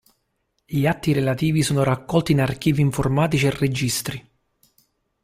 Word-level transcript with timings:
Gli 0.65 0.87
atti 0.87 1.13
relativi 1.13 1.61
sono 1.61 1.83
raccolti 1.83 2.31
in 2.31 2.41
archivi 2.41 2.81
informatici 2.81 3.45
e 3.45 3.51
registri. 3.51 4.31